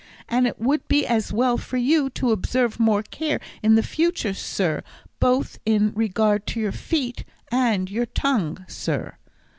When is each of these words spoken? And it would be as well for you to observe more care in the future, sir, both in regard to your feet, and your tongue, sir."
And 0.27 0.47
it 0.47 0.57
would 0.59 0.87
be 0.87 1.05
as 1.05 1.31
well 1.31 1.59
for 1.59 1.77
you 1.77 2.09
to 2.09 2.31
observe 2.31 2.79
more 2.79 3.03
care 3.03 3.39
in 3.61 3.75
the 3.75 3.83
future, 3.83 4.33
sir, 4.33 4.81
both 5.19 5.59
in 5.63 5.93
regard 5.93 6.47
to 6.47 6.59
your 6.59 6.71
feet, 6.71 7.23
and 7.51 7.87
your 7.87 8.07
tongue, 8.07 8.65
sir." 8.67 9.17